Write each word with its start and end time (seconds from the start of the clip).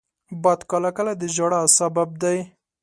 باد 0.43 0.59
کله 0.71 0.89
کله 0.97 1.11
د 1.21 1.23
ژړا 1.35 1.61
سبب 1.77 2.09
دی 2.21 2.37